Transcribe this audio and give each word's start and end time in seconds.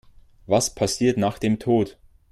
Was 0.47 0.73
passiert 0.73 1.19
nach 1.19 1.37
dem 1.37 1.59
Tod? 1.59 1.99